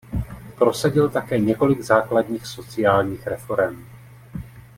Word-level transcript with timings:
Prosadil 0.57 1.09
také 1.09 1.39
několik 1.39 1.81
základních 1.81 2.45
sociálních 2.45 3.27
reforem. 3.27 3.87